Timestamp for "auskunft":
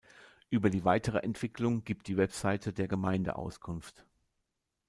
3.35-4.03